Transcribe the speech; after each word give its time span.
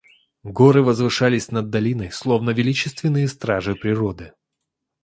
Горы 0.55 0.81
возвышались 0.81 1.51
над 1.51 1.69
долиной, 1.69 2.09
словно 2.11 2.49
величественные 2.49 3.27
стражи 3.27 3.75
природы. 3.75 4.33